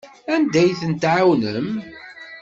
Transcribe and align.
Anda 0.33 0.59
ay 0.61 0.71
ten-tɛawnem? 0.79 1.69